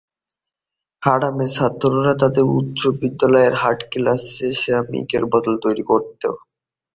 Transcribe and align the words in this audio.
হার্টমের 1.03 1.49
ছাত্ররা 1.57 2.13
তাদের 2.21 2.45
উচ্চ 2.51 2.79
বিদ্যালয়ের 2.99 3.53
আর্ট 3.61 3.81
ক্লাসে 3.91 4.47
সিরামিকের 4.59 5.23
বোল 5.31 5.47
তৈরি 5.63 5.83
করত। 5.83 6.23